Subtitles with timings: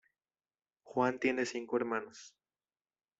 [0.81, 2.33] Juan tiene cinco hermanos.